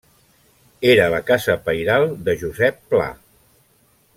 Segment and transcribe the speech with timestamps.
[0.93, 3.07] Era la casa pairal de Josep Pla.